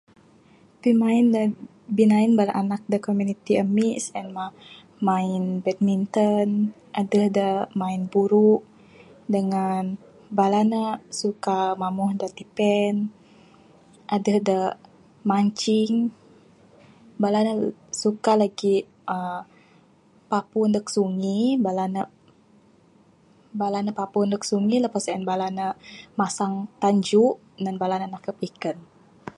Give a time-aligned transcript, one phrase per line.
[0.81, 1.43] Pimain da
[1.97, 4.49] bina'in bala anak da komuniti amik sien mah
[5.07, 6.49] main badminton.
[6.99, 7.47] Aduh da
[7.81, 8.61] main buru'
[9.33, 9.83] dengan
[10.37, 10.83] bala ne
[11.19, 12.93] suka mamuh da tipen.
[14.15, 14.57] Aduh da
[15.29, 15.93] mancing.
[17.21, 17.53] Bala ne
[18.01, 18.83] suka lagik
[19.15, 19.41] uhh
[20.31, 22.01] papu nduh sungi, bala ne,
[23.59, 25.65] bala ne papu nduh sungi, lepas sen bala ne
[26.19, 27.33] masang tanjuk
[27.63, 28.77] nan bala ne nakup ikan.